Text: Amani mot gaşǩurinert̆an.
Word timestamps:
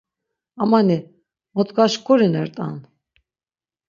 Amani 0.63 0.97
mot 1.53 1.69
gaşǩurinert̆an. 1.75 2.75